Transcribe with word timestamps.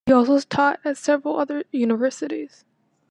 He 0.07 0.13
also 0.13 0.39
taught 0.39 0.79
at 0.83 0.97
several 0.97 1.39
other 1.39 1.63
universities. 1.71 2.65